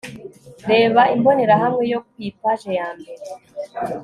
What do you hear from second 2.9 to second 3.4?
mbere